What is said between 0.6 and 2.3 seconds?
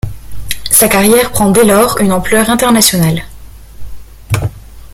Sa carrière prend dès lors une